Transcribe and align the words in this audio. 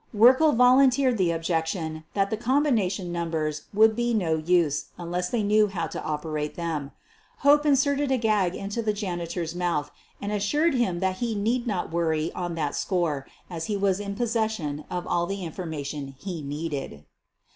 Werkle 0.17 0.55
volunteered 0.55 1.19
the 1.19 1.29
objection 1.29 2.05
that 2.15 2.31
the 2.31 2.35
com 2.35 2.65
bination 2.65 3.09
numbers 3.11 3.65
would 3.71 3.95
be 3.95 4.15
no 4.15 4.35
use 4.35 4.85
unless 4.97 5.29
they 5.29 5.43
knew 5.43 5.67
bow 5.67 5.85
to 5.85 6.03
operate 6.03 6.55
them. 6.55 6.89
Hope 7.45 7.67
inserted 7.67 8.11
a 8.11 8.17
gag 8.17 8.55
in 8.55 8.69
the 8.71 8.93
janitor's 8.93 9.53
mouth 9.53 9.91
and 10.19 10.31
assured 10.31 10.73
him 10.73 11.01
that 11.01 11.17
he 11.17 11.35
need 11.35 11.67
not 11.67 11.91
worry 11.91 12.31
on 12.33 12.55
that 12.55 12.73
score 12.75 13.27
as 13.47 13.65
he 13.65 13.77
was 13.77 13.99
in 13.99 14.15
possession 14.15 14.85
of 14.89 15.05
all 15.05 15.27
the 15.27 15.43
information 15.45 16.15
he 16.17 16.41
needed. 16.41 17.05